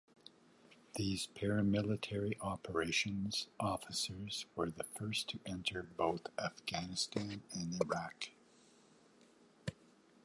[0.95, 8.29] These Paramilitary Operations Officers were the first to enter both Afghanistan and Iraq.